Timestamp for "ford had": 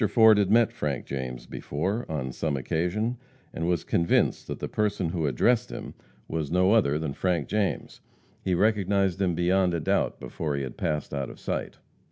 0.09-0.49